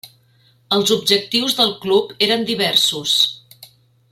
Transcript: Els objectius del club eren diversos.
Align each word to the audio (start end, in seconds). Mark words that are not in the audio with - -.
Els 0.77 0.93
objectius 0.95 1.57
del 1.59 1.73
club 1.83 2.15
eren 2.29 2.47
diversos. 2.51 3.15